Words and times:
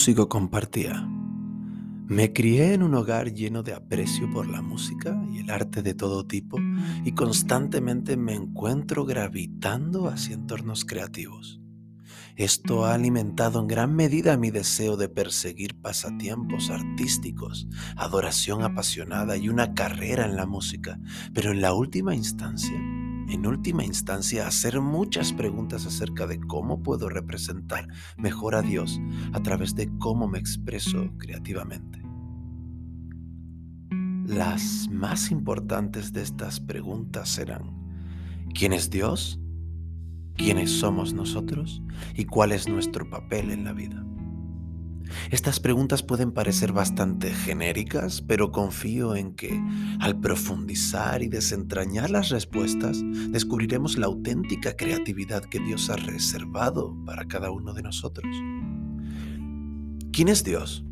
músico 0.00 0.30
compartía, 0.30 1.06
me 2.08 2.32
crié 2.32 2.72
en 2.72 2.82
un 2.82 2.94
hogar 2.94 3.34
lleno 3.34 3.62
de 3.62 3.74
aprecio 3.74 4.30
por 4.30 4.48
la 4.48 4.62
música 4.62 5.14
y 5.30 5.40
el 5.40 5.50
arte 5.50 5.82
de 5.82 5.92
todo 5.92 6.26
tipo 6.26 6.56
y 7.04 7.12
constantemente 7.12 8.16
me 8.16 8.32
encuentro 8.32 9.04
gravitando 9.04 10.08
hacia 10.08 10.36
entornos 10.36 10.86
creativos. 10.86 11.60
Esto 12.34 12.86
ha 12.86 12.94
alimentado 12.94 13.60
en 13.60 13.66
gran 13.66 13.94
medida 13.94 14.38
mi 14.38 14.50
deseo 14.50 14.96
de 14.96 15.10
perseguir 15.10 15.78
pasatiempos 15.78 16.70
artísticos, 16.70 17.68
adoración 17.94 18.62
apasionada 18.62 19.36
y 19.36 19.50
una 19.50 19.74
carrera 19.74 20.24
en 20.24 20.34
la 20.34 20.46
música, 20.46 20.98
pero 21.34 21.50
en 21.50 21.60
la 21.60 21.74
última 21.74 22.14
instancia 22.14 22.80
en 23.30 23.46
última 23.46 23.84
instancia, 23.84 24.46
hacer 24.46 24.80
muchas 24.80 25.32
preguntas 25.32 25.86
acerca 25.86 26.26
de 26.26 26.40
cómo 26.40 26.82
puedo 26.82 27.08
representar 27.08 27.86
mejor 28.16 28.56
a 28.56 28.62
Dios 28.62 29.00
a 29.32 29.40
través 29.40 29.74
de 29.76 29.88
cómo 29.98 30.26
me 30.26 30.38
expreso 30.38 31.10
creativamente. 31.16 32.02
Las 34.26 34.88
más 34.90 35.30
importantes 35.30 36.12
de 36.12 36.22
estas 36.22 36.60
preguntas 36.60 37.28
serán, 37.28 37.72
¿quién 38.52 38.72
es 38.72 38.90
Dios? 38.90 39.40
¿Quiénes 40.36 40.70
somos 40.70 41.12
nosotros? 41.12 41.82
¿Y 42.14 42.24
cuál 42.24 42.52
es 42.52 42.68
nuestro 42.68 43.08
papel 43.10 43.50
en 43.50 43.64
la 43.64 43.72
vida? 43.72 44.04
Estas 45.30 45.60
preguntas 45.60 46.02
pueden 46.02 46.32
parecer 46.32 46.72
bastante 46.72 47.32
genéricas, 47.32 48.22
pero 48.22 48.52
confío 48.52 49.14
en 49.14 49.34
que 49.34 49.60
al 50.00 50.20
profundizar 50.20 51.22
y 51.22 51.28
desentrañar 51.28 52.10
las 52.10 52.30
respuestas, 52.30 53.02
descubriremos 53.30 53.98
la 53.98 54.06
auténtica 54.06 54.76
creatividad 54.76 55.42
que 55.44 55.60
Dios 55.60 55.90
ha 55.90 55.96
reservado 55.96 56.96
para 57.04 57.26
cada 57.26 57.50
uno 57.50 57.72
de 57.74 57.82
nosotros. 57.82 58.30
¿Quién 60.12 60.28
es 60.28 60.44
Dios? 60.44 60.84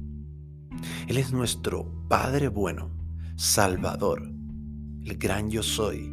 Él 1.08 1.16
es 1.16 1.32
nuestro 1.32 2.06
Padre 2.08 2.48
bueno, 2.48 2.90
Salvador, 3.36 4.32
el 5.04 5.16
gran 5.18 5.50
yo 5.50 5.62
soy, 5.62 6.12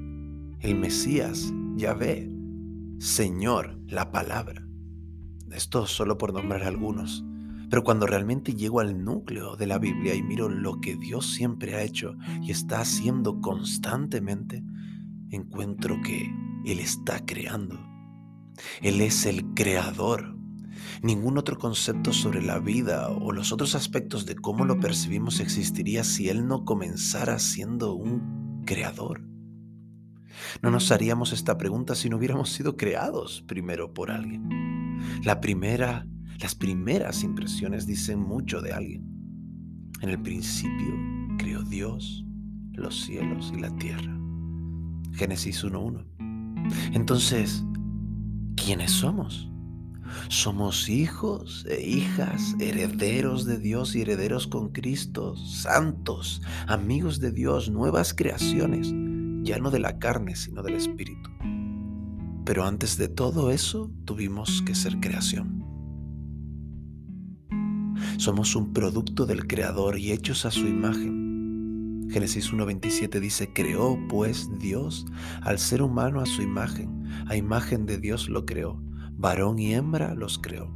el 0.59 0.76
Mesías, 0.76 1.53
Yahvé, 1.76 2.31
Señor, 3.00 3.78
la 3.88 4.11
palabra. 4.11 4.66
Esto 5.52 5.86
solo 5.86 6.17
por 6.17 6.33
nombrar 6.33 6.64
algunos. 6.64 7.23
Pero 7.69 7.83
cuando 7.83 8.05
realmente 8.05 8.53
llego 8.53 8.80
al 8.80 9.03
núcleo 9.03 9.55
de 9.55 9.67
la 9.67 9.77
Biblia 9.77 10.16
y 10.16 10.23
miro 10.23 10.49
lo 10.49 10.80
que 10.81 10.95
Dios 10.95 11.33
siempre 11.33 11.75
ha 11.75 11.83
hecho 11.83 12.16
y 12.41 12.52
está 12.52 12.80
haciendo 12.80 13.41
constantemente, 13.41 14.63
encuentro 15.31 16.02
que 16.03 16.30
Él 16.66 16.80
está 16.80 17.25
creando. 17.25 17.80
Él 18.81 19.02
es 19.02 19.25
el 19.25 19.53
creador. 19.53 20.36
Ningún 21.02 21.38
otro 21.38 21.58
concepto 21.58 22.13
sobre 22.13 22.41
la 22.41 22.59
vida 22.59 23.09
o 23.09 23.31
los 23.31 23.52
otros 23.52 23.75
aspectos 23.75 24.25
de 24.25 24.36
cómo 24.36 24.66
lo 24.66 24.80
percibimos 24.80 25.39
existiría 25.39 26.03
si 26.03 26.30
Él 26.30 26.47
no 26.47 26.66
comenzara 26.66 27.39
siendo 27.39 27.93
un 27.93 28.63
creador. 28.66 29.21
No 30.61 30.71
nos 30.71 30.91
haríamos 30.91 31.33
esta 31.33 31.58
pregunta 31.58 31.95
si 31.95 32.09
no 32.09 32.17
hubiéramos 32.17 32.49
sido 32.49 32.75
creados 32.75 33.43
primero 33.47 33.93
por 33.93 34.11
alguien. 34.11 34.49
La 35.23 35.39
primera 35.41 36.08
las 36.39 36.55
primeras 36.55 37.23
impresiones 37.23 37.86
dicen 37.86 38.19
mucho 38.19 38.61
de 38.61 38.73
alguien. 38.73 39.03
En 40.02 40.09
el 40.09 40.22
principio 40.22 40.94
creó 41.38 41.64
Dios 41.64 42.25
los 42.73 43.02
cielos 43.02 43.52
y 43.55 43.59
la 43.59 43.75
tierra. 43.77 44.17
Génesis 45.14 45.64
1.1. 45.64 46.05
Entonces, 46.94 47.64
¿quiénes 48.55 48.92
somos? 48.92 49.50
Somos 50.30 50.89
hijos 50.89 51.66
e 51.69 51.81
hijas, 51.81 52.55
herederos 52.60 53.45
de 53.45 53.58
Dios 53.58 53.95
y 53.95 54.02
herederos 54.02 54.48
con 54.48 54.70
Cristo, 54.70 55.36
santos, 55.36 56.42
amigos 56.67 57.20
de 57.20 57.31
Dios, 57.31 57.70
nuevas 57.70 58.14
creaciones, 58.14 58.93
ya 59.43 59.58
no 59.58 59.71
de 59.71 59.80
la 59.80 59.98
carne, 59.99 60.36
sino 60.36 60.64
del 60.64 60.76
Espíritu. 60.76 61.30
Pero 62.45 62.65
antes 62.65 62.98
de 62.98 63.08
todo 63.08 63.52
eso, 63.52 63.92
tuvimos 64.05 64.61
que 64.61 64.76
ser 64.76 64.99
creación. 64.99 65.64
Somos 68.17 68.55
un 68.55 68.71
producto 68.71 69.26
del 69.26 69.45
Creador 69.45 69.99
y 69.99 70.11
hechos 70.11 70.45
a 70.45 70.52
su 70.52 70.67
imagen. 70.67 72.08
Génesis 72.09 72.52
1.27 72.53 73.20
dice, 73.20 73.52
creó 73.52 73.99
pues 74.08 74.48
Dios 74.58 75.05
al 75.42 75.59
ser 75.59 75.81
humano 75.81 76.21
a 76.21 76.25
su 76.25 76.42
imagen, 76.42 77.04
a 77.27 77.36
imagen 77.36 77.86
de 77.86 77.98
Dios 77.98 78.30
lo 78.30 78.45
creó, 78.45 78.81
varón 79.11 79.59
y 79.59 79.73
hembra 79.73 80.15
los 80.15 80.39
creó. 80.39 80.73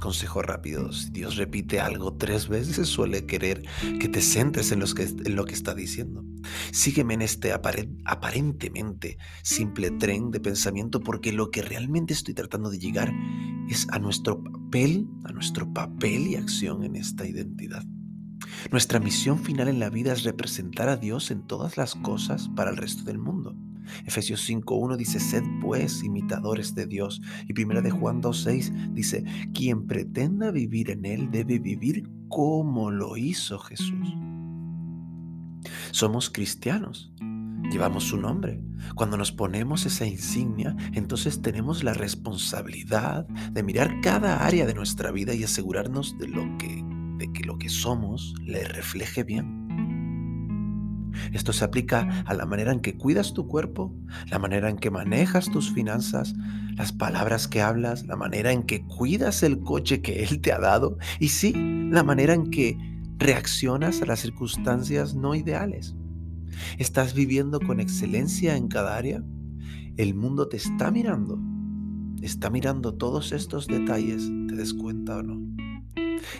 Consejo 0.00 0.42
rápido, 0.42 0.92
si 0.92 1.10
Dios 1.10 1.36
repite 1.36 1.80
algo 1.80 2.14
tres 2.14 2.48
veces 2.48 2.88
suele 2.88 3.26
querer 3.26 3.62
que 3.98 4.08
te 4.08 4.20
centres 4.20 4.70
en, 4.70 4.82
en 4.82 5.36
lo 5.36 5.44
que 5.44 5.54
está 5.54 5.74
diciendo. 5.74 6.24
Sígueme 6.72 7.14
en 7.14 7.22
este 7.22 7.52
aparentemente 7.52 9.18
simple 9.42 9.90
tren 9.92 10.30
de 10.30 10.40
pensamiento 10.40 11.00
porque 11.00 11.32
lo 11.32 11.50
que 11.50 11.62
realmente 11.62 12.12
estoy 12.12 12.34
tratando 12.34 12.70
de 12.70 12.78
llegar 12.78 13.12
es 13.68 13.86
a 13.90 13.98
nuestro 13.98 14.42
papel, 14.42 15.06
a 15.24 15.32
nuestro 15.32 15.72
papel 15.72 16.26
y 16.26 16.36
acción 16.36 16.84
en 16.84 16.96
esta 16.96 17.26
identidad. 17.26 17.84
Nuestra 18.70 19.00
misión 19.00 19.38
final 19.38 19.68
en 19.68 19.78
la 19.78 19.90
vida 19.90 20.12
es 20.12 20.24
representar 20.24 20.88
a 20.88 20.96
Dios 20.96 21.30
en 21.30 21.46
todas 21.46 21.76
las 21.76 21.94
cosas 21.94 22.48
para 22.54 22.70
el 22.70 22.76
resto 22.76 23.04
del 23.04 23.18
mundo. 23.18 23.56
Efesios 24.06 24.48
5.1 24.48 24.96
dice, 24.96 25.20
sed 25.20 25.42
pues 25.60 26.02
imitadores 26.04 26.74
de 26.74 26.86
Dios. 26.86 27.20
Y 27.48 27.52
primera 27.52 27.82
de 27.82 27.90
Juan 27.90 28.22
2.6 28.22 28.92
dice, 28.92 29.24
quien 29.52 29.86
pretenda 29.86 30.50
vivir 30.50 30.90
en 30.90 31.04
Él 31.04 31.30
debe 31.30 31.58
vivir 31.58 32.08
como 32.28 32.90
lo 32.90 33.16
hizo 33.16 33.58
Jesús. 33.58 34.16
Somos 35.90 36.30
cristianos. 36.30 37.12
Llevamos 37.70 38.04
su 38.04 38.16
nombre. 38.16 38.60
Cuando 38.94 39.16
nos 39.16 39.32
ponemos 39.32 39.86
esa 39.86 40.06
insignia, 40.06 40.76
entonces 40.92 41.40
tenemos 41.40 41.84
la 41.84 41.94
responsabilidad 41.94 43.26
de 43.26 43.62
mirar 43.62 44.00
cada 44.02 44.44
área 44.44 44.66
de 44.66 44.74
nuestra 44.74 45.10
vida 45.10 45.34
y 45.34 45.44
asegurarnos 45.44 46.18
de, 46.18 46.28
lo 46.28 46.42
que, 46.58 46.84
de 47.18 47.32
que 47.32 47.44
lo 47.44 47.58
que 47.58 47.68
somos 47.68 48.34
le 48.42 48.64
refleje 48.64 49.24
bien. 49.24 49.62
Esto 51.32 51.52
se 51.52 51.64
aplica 51.64 52.24
a 52.26 52.34
la 52.34 52.46
manera 52.46 52.72
en 52.72 52.80
que 52.80 52.96
cuidas 52.96 53.32
tu 53.32 53.46
cuerpo, 53.46 53.94
la 54.30 54.38
manera 54.38 54.68
en 54.68 54.76
que 54.76 54.90
manejas 54.90 55.50
tus 55.50 55.72
finanzas, 55.72 56.34
las 56.74 56.92
palabras 56.92 57.48
que 57.48 57.60
hablas, 57.60 58.06
la 58.06 58.16
manera 58.16 58.52
en 58.52 58.64
que 58.64 58.84
cuidas 58.86 59.42
el 59.42 59.60
coche 59.60 60.00
que 60.02 60.24
Él 60.24 60.40
te 60.40 60.52
ha 60.52 60.58
dado 60.58 60.98
y 61.20 61.28
sí, 61.28 61.52
la 61.90 62.02
manera 62.02 62.34
en 62.34 62.50
que 62.50 62.91
reaccionas 63.18 64.02
a 64.02 64.06
las 64.06 64.20
circunstancias 64.20 65.14
no 65.14 65.34
ideales. 65.34 65.94
¿Estás 66.78 67.14
viviendo 67.14 67.60
con 67.60 67.80
excelencia 67.80 68.56
en 68.56 68.68
cada 68.68 68.96
área? 68.96 69.24
El 69.96 70.14
mundo 70.14 70.48
te 70.48 70.56
está 70.56 70.90
mirando. 70.90 71.38
Está 72.20 72.50
mirando 72.50 72.94
todos 72.94 73.32
estos 73.32 73.66
detalles, 73.66 74.30
¿te 74.48 74.54
des 74.54 74.74
cuenta 74.74 75.18
o 75.18 75.22
no? 75.22 75.40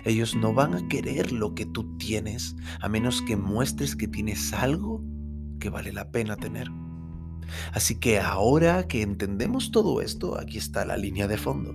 Ellos 0.05 0.37
no 0.37 0.55
van 0.55 0.75
a 0.75 0.88
querer 0.88 1.33
lo 1.33 1.55
que 1.55 1.66
tú 1.66 1.97
tienes 1.99 2.55
a 2.81 2.89
menos 2.89 3.22
que 3.22 3.37
muestres 3.37 3.97
que 3.97 4.06
tienes 4.06 4.53
algo 4.53 5.04
que 5.59 5.71
vale 5.71 5.93
la 5.93 6.10
pena 6.10 6.37
tener. 6.37 6.71
Así 7.72 7.97
que 7.97 8.19
ahora 8.19 8.87
que 8.87 9.03
entendemos 9.03 9.71
todo 9.71 10.00
esto, 10.00 10.39
aquí 10.39 10.59
está 10.59 10.84
la 10.84 10.97
línea 10.97 11.27
de 11.27 11.37
fondo. 11.37 11.75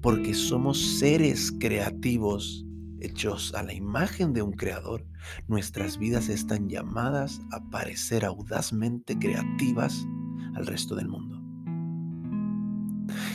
Porque 0.00 0.34
somos 0.34 0.98
seres 0.98 1.52
creativos 1.58 2.64
hechos 3.04 3.54
a 3.54 3.62
la 3.62 3.72
imagen 3.72 4.32
de 4.32 4.42
un 4.42 4.52
creador, 4.52 5.06
nuestras 5.48 5.98
vidas 5.98 6.28
están 6.28 6.68
llamadas 6.68 7.40
a 7.50 7.60
parecer 7.70 8.24
audazmente 8.24 9.18
creativas 9.18 10.06
al 10.54 10.66
resto 10.66 10.94
del 10.94 11.08
mundo. 11.08 11.40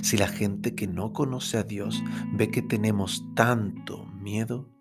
Si 0.01 0.17
la 0.17 0.27
gente 0.27 0.75
que 0.75 0.87
no 0.87 1.13
conoce 1.13 1.57
a 1.57 1.63
Dios 1.63 2.03
ve 2.33 2.49
que 2.49 2.61
tenemos 2.61 3.25
tanto 3.35 4.05
miedo, 4.05 4.71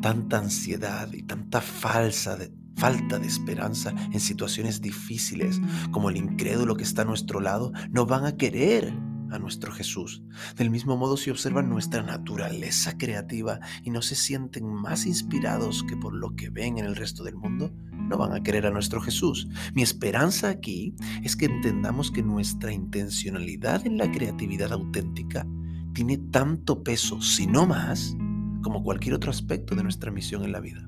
tanta 0.00 0.38
ansiedad 0.38 1.12
y 1.12 1.22
tanta 1.22 1.60
falsa 1.60 2.38
falta 2.76 3.18
de 3.18 3.26
esperanza 3.26 3.94
en 4.12 4.20
situaciones 4.20 4.80
difíciles 4.80 5.60
como 5.90 6.10
el 6.10 6.16
incrédulo 6.16 6.76
que 6.76 6.84
está 6.84 7.02
a 7.02 7.06
nuestro 7.06 7.40
lado, 7.40 7.72
no 7.90 8.06
van 8.06 8.26
a 8.26 8.36
querer 8.36 8.92
nuestro 9.38 9.72
Jesús. 9.72 10.22
Del 10.56 10.70
mismo 10.70 10.96
modo, 10.96 11.16
si 11.16 11.30
observan 11.30 11.68
nuestra 11.68 12.02
naturaleza 12.02 12.96
creativa 12.96 13.60
y 13.82 13.90
no 13.90 14.02
se 14.02 14.14
sienten 14.14 14.66
más 14.66 15.06
inspirados 15.06 15.84
que 15.84 15.96
por 15.96 16.14
lo 16.14 16.34
que 16.36 16.50
ven 16.50 16.78
en 16.78 16.84
el 16.84 16.96
resto 16.96 17.24
del 17.24 17.36
mundo, 17.36 17.72
no 17.92 18.18
van 18.18 18.32
a 18.32 18.42
querer 18.42 18.66
a 18.66 18.70
nuestro 18.70 19.00
Jesús. 19.00 19.48
Mi 19.74 19.82
esperanza 19.82 20.48
aquí 20.48 20.94
es 21.22 21.36
que 21.36 21.46
entendamos 21.46 22.10
que 22.10 22.22
nuestra 22.22 22.72
intencionalidad 22.72 23.86
en 23.86 23.98
la 23.98 24.10
creatividad 24.10 24.72
auténtica 24.72 25.46
tiene 25.92 26.18
tanto 26.18 26.82
peso, 26.82 27.20
si 27.22 27.46
no 27.46 27.66
más, 27.66 28.16
como 28.62 28.82
cualquier 28.82 29.14
otro 29.14 29.30
aspecto 29.30 29.74
de 29.74 29.82
nuestra 29.82 30.10
misión 30.10 30.44
en 30.44 30.52
la 30.52 30.60
vida. 30.60 30.86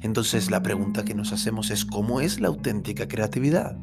Entonces 0.00 0.50
la 0.50 0.62
pregunta 0.62 1.04
que 1.04 1.14
nos 1.14 1.32
hacemos 1.32 1.70
es 1.70 1.84
¿cómo 1.84 2.20
es 2.20 2.40
la 2.40 2.48
auténtica 2.48 3.08
creatividad? 3.08 3.78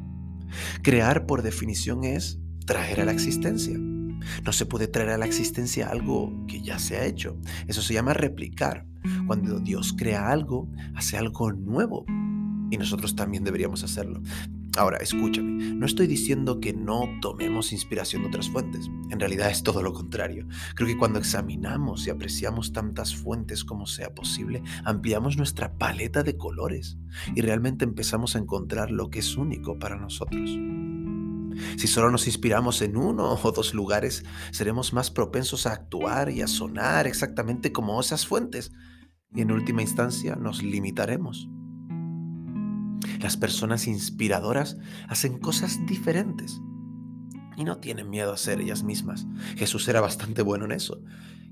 Crear 0.82 1.26
por 1.26 1.42
definición 1.42 2.04
es 2.04 2.40
traer 2.70 3.02
a 3.02 3.06
la 3.06 3.12
existencia. 3.12 3.76
No 3.80 4.54
se 4.54 4.68
puede 4.68 4.88
traer 4.88 5.10
a 5.10 5.18
la 5.18 5.26
existencia 5.26 5.90
algo 5.90 6.46
que 6.48 6.62
ya 6.62 6.78
se 6.78 6.98
ha 6.98 7.06
hecho. 7.06 7.36
Eso 7.66 7.82
se 7.82 7.96
llama 7.96 8.14
replicar. 8.14 8.86
Cuando 9.26 9.60
Dios 9.60 9.96
crea 9.98 10.30
algo, 10.30 10.70
hace 10.94 11.18
algo 11.18 11.52
nuevo. 11.52 12.06
Y 12.70 12.78
nosotros 12.78 13.16
también 13.16 13.44
deberíamos 13.44 13.84
hacerlo. 13.84 14.22
Ahora, 14.78 14.98
escúchame, 14.98 15.74
no 15.74 15.88
estoy 15.88 16.06
diciendo 16.06 16.60
que 16.60 16.74
no 16.74 17.10
tomemos 17.22 17.74
inspiración 17.74 18.22
de 18.22 18.28
otras 18.28 18.52
fuentes. 18.52 18.88
En 19.10 19.20
realidad 19.20 19.50
es 19.50 19.64
todo 19.64 19.82
lo 19.82 19.92
contrario. 19.92 20.48
Creo 20.76 20.88
que 20.88 20.98
cuando 20.98 21.18
examinamos 21.18 22.06
y 22.06 22.12
apreciamos 22.12 22.72
tantas 22.72 23.16
fuentes 23.16 23.64
como 23.66 23.88
sea 23.88 24.14
posible, 24.14 24.62
ampliamos 24.86 25.38
nuestra 25.38 25.74
paleta 25.76 26.22
de 26.22 26.38
colores 26.38 27.00
y 27.34 27.42
realmente 27.42 27.84
empezamos 27.84 28.36
a 28.36 28.40
encontrar 28.40 28.92
lo 28.92 29.10
que 29.10 29.20
es 29.20 29.38
único 29.38 29.80
para 29.80 29.96
nosotros. 29.96 30.52
Si 31.78 31.88
solo 31.88 32.12
nos 32.12 32.28
inspiramos 32.28 32.82
en 32.82 32.98
uno 32.98 33.34
o 33.44 33.52
dos 33.52 33.74
lugares, 33.74 34.24
seremos 34.52 34.94
más 34.94 35.12
propensos 35.12 35.66
a 35.66 35.74
actuar 35.74 36.30
y 36.30 36.42
a 36.42 36.48
sonar 36.48 37.08
exactamente 37.08 37.72
como 37.72 38.00
esas 38.00 38.26
fuentes. 38.26 38.72
Y 39.34 39.42
en 39.42 39.52
última 39.52 39.82
instancia 39.82 40.36
nos 40.36 40.64
limitaremos. 40.64 41.50
Las 43.20 43.38
personas 43.38 43.88
inspiradoras 43.88 44.78
hacen 45.08 45.40
cosas 45.40 45.78
diferentes 45.86 46.60
y 47.58 47.64
no 47.66 47.78
tienen 47.78 48.10
miedo 48.10 48.32
a 48.32 48.38
ser 48.38 48.62
ellas 48.62 48.84
mismas. 48.84 49.28
Jesús 49.58 49.88
era 49.88 50.02
bastante 50.02 50.42
bueno 50.42 50.66
en 50.66 50.72
eso. 50.72 51.02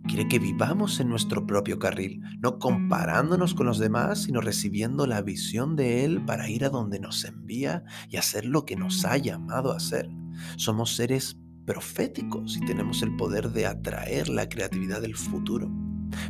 Quiere 0.06 0.28
que 0.28 0.40
vivamos 0.40 1.00
en 1.00 1.10
nuestro 1.10 1.46
propio 1.46 1.80
carril, 1.80 2.22
no 2.40 2.60
comparándonos 2.60 3.54
con 3.54 3.66
los 3.66 3.78
demás, 3.78 4.24
sino 4.24 4.42
recibiendo 4.42 5.06
la 5.06 5.22
visión 5.22 5.76
de 5.76 6.06
Él 6.06 6.24
para 6.26 6.50
ir 6.50 6.64
a 6.64 6.70
donde 6.70 7.00
nos 7.00 7.26
envía 7.26 7.84
y 8.10 8.18
hacer 8.18 8.46
lo 8.46 8.66
que 8.66 8.76
nos 8.76 9.04
ha 9.06 9.18
llamado 9.18 9.74
a 9.74 9.78
hacer. 9.78 10.10
Somos 10.56 10.96
seres 10.96 11.38
proféticos 11.66 12.58
y 12.58 12.62
tenemos 12.62 13.02
el 13.02 13.16
poder 13.18 13.52
de 13.52 13.66
atraer 13.66 14.30
la 14.30 14.48
creatividad 14.48 15.02
del 15.02 15.16
futuro. 15.16 15.70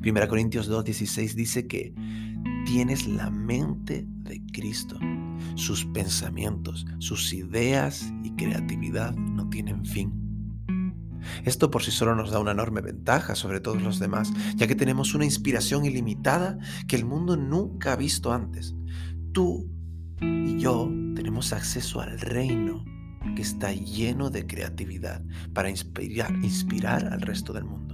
1 0.03 0.27
Corintios 0.27 0.69
2.16 0.69 1.33
dice 1.33 1.67
que 1.67 1.93
tienes 2.65 3.07
la 3.07 3.29
mente 3.29 4.05
de 4.07 4.41
Cristo. 4.51 4.99
Sus 5.55 5.85
pensamientos, 5.85 6.85
sus 6.99 7.31
ideas 7.33 8.11
y 8.23 8.31
creatividad 8.31 9.15
no 9.15 9.47
tienen 9.49 9.85
fin. 9.85 10.26
Esto 11.45 11.71
por 11.71 11.83
sí 11.83 11.91
solo 11.91 12.15
nos 12.15 12.31
da 12.31 12.39
una 12.39 12.51
enorme 12.51 12.81
ventaja 12.81 13.35
sobre 13.35 13.59
todos 13.59 13.81
los 13.81 13.99
demás, 13.99 14.31
ya 14.55 14.67
que 14.67 14.75
tenemos 14.75 15.13
una 15.13 15.25
inspiración 15.25 15.85
ilimitada 15.85 16.57
que 16.87 16.95
el 16.95 17.05
mundo 17.05 17.37
nunca 17.37 17.93
ha 17.93 17.95
visto 17.95 18.33
antes. 18.33 18.75
Tú 19.31 19.69
y 20.21 20.57
yo 20.57 20.89
tenemos 21.15 21.53
acceso 21.53 22.01
al 22.01 22.19
reino 22.19 22.83
que 23.35 23.41
está 23.41 23.71
lleno 23.71 24.29
de 24.29 24.47
creatividad 24.47 25.23
para 25.53 25.69
inspirar, 25.69 26.33
inspirar 26.43 27.05
al 27.11 27.21
resto 27.21 27.53
del 27.53 27.65
mundo. 27.65 27.86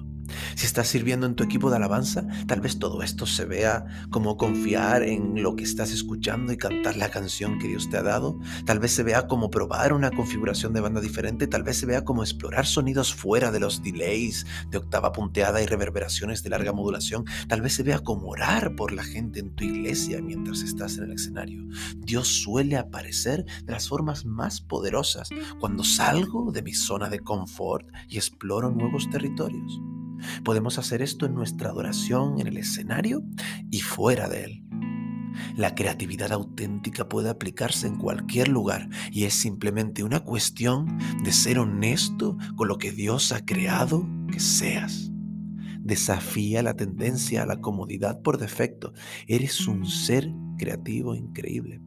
Si 0.56 0.66
estás 0.66 0.88
sirviendo 0.88 1.25
en 1.25 1.36
tu 1.36 1.44
equipo 1.44 1.70
de 1.70 1.78
alabanza, 1.78 2.25
tal 2.48 2.62
vez 2.62 2.80
todo 2.80 3.02
esto 3.04 3.25
se 3.25 3.46
vea 3.46 3.86
como 4.10 4.38
confiar 4.38 5.04
en 5.04 5.42
lo 5.42 5.56
que 5.56 5.64
estás 5.64 5.92
escuchando 5.92 6.54
y 6.54 6.58
cantar 6.58 6.96
la 6.98 7.10
canción 7.10 7.60
que 7.60 7.68
Dios 7.68 7.90
te 7.90 7.98
ha 7.98 8.04
dado. 8.04 8.40
Tal 8.66 8.80
vez 8.80 8.92
se 8.92 9.04
vea 9.04 9.28
como 9.28 9.50
probar 9.50 9.94
una 9.94 10.12
configuración 10.12 10.74
de 10.74 10.81
banda 10.81 11.02
diferente. 11.02 11.48
Tal 11.48 11.64
vez 11.64 11.78
se 11.78 11.86
vea 11.86 12.04
como 12.04 12.24
explorar 12.24 12.66
sonidos 12.66 13.14
fuera 13.14 13.52
de 13.52 13.60
los 13.60 13.84
delays 13.84 14.46
de 14.70 14.78
octava 14.78 15.12
punteada 15.12 15.62
y 15.62 15.66
reverberaciones 15.66 16.44
de 16.44 16.50
larga 16.50 16.74
modulación. 16.74 17.25
Tal 17.48 17.62
vez 17.62 17.74
se 17.74 17.84
vea 17.84 18.00
como 18.00 18.30
orar 18.30 18.75
por 18.75 18.92
la 18.92 19.04
gente 19.04 19.40
en 19.40 19.56
tu 19.56 19.64
iglesia 19.64 20.22
mientras 20.22 20.62
estás 20.62 20.98
en 20.98 21.06
el 21.06 21.12
escenario. 21.14 21.64
Dios 21.98 22.28
suele 22.28 22.78
aparecer 22.78 23.46
de 23.64 23.72
las 23.72 23.90
formas 23.90 24.25
más 24.25 24.62
poderosas 24.62 25.30
cuando 25.60 25.84
salgo 25.84 26.52
de 26.52 26.62
mi 26.62 26.74
zona 26.74 27.10
de 27.10 27.20
confort 27.20 27.88
y 28.08 28.18
exploro 28.18 28.72
nuevos 28.72 29.10
territorios. 29.10 29.81
Podemos 30.44 30.80
hacer 30.80 31.02
esto 31.02 31.25
en 31.25 31.36
nuestra 31.36 31.70
adoración, 31.70 32.40
en 32.40 32.48
el 32.48 32.58
escenario 32.58 33.24
y 33.70 33.81
fuera 33.81 34.28
de 34.28 34.44
él. 34.46 34.64
La 35.56 35.75
creatividad 35.75 36.31
auténtica 36.31 37.10
puede 37.10 37.30
aplicarse 37.30 37.88
en 37.88 37.98
cualquier 37.98 38.48
lugar 38.48 38.90
y 39.12 39.25
es 39.25 39.34
simplemente 39.34 40.04
una 40.04 40.20
cuestión 40.22 40.98
de 41.24 41.31
ser 41.31 41.60
honesto 41.60 42.38
con 42.56 42.68
lo 42.68 42.78
que 42.78 42.92
Dios 42.92 43.31
ha 43.31 43.46
creado 43.46 44.08
que 44.31 44.40
seas. 44.40 45.12
Desafía 45.80 46.64
la 46.64 46.75
tendencia 46.75 47.44
a 47.44 47.46
la 47.46 47.60
comodidad 47.60 48.22
por 48.22 48.38
defecto. 48.38 48.94
Eres 49.28 49.68
un 49.68 49.86
ser 49.86 50.31
creativo 50.58 51.14
increíble. 51.16 51.81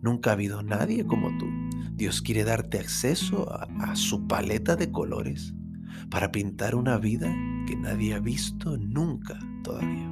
Nunca 0.00 0.30
ha 0.30 0.32
habido 0.34 0.62
nadie 0.62 1.04
como 1.04 1.36
tú. 1.38 1.46
Dios 1.92 2.22
quiere 2.22 2.44
darte 2.44 2.78
acceso 2.78 3.52
a, 3.52 3.64
a 3.80 3.96
su 3.96 4.26
paleta 4.26 4.76
de 4.76 4.92
colores 4.92 5.54
para 6.10 6.32
pintar 6.32 6.74
una 6.74 6.98
vida 6.98 7.34
que 7.66 7.76
nadie 7.76 8.14
ha 8.14 8.18
visto 8.18 8.76
nunca 8.76 9.38
todavía. 9.62 10.09